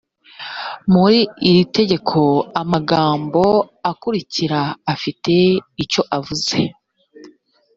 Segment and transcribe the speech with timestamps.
[0.93, 1.19] muri
[1.49, 2.19] iri tegeko
[2.61, 3.41] amagambo
[3.91, 4.61] akurikira
[4.93, 5.33] afite
[5.83, 6.57] icyo avuze